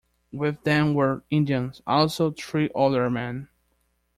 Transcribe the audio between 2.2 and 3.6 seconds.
three other men.